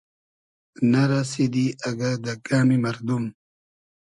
[0.91, 3.23] نۂ رئسیدی اگۂ دۂ گئمی مئردوم